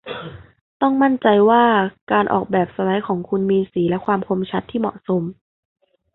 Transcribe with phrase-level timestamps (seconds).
[0.81, 1.63] ต้องมั่นใจว่า
[2.11, 5.23] การออกแบบสไลด์ของคุณมีสีและความคมชัดที่เหมาะสม